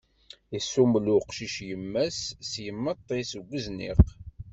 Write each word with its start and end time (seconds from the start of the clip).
Isummel 0.57 1.05
uqcic 1.17 1.55
yemma-s 1.67 2.19
s 2.49 2.51
yimeṭṭi 2.63 3.19
deg 3.31 3.45
uzniq. 3.55 4.01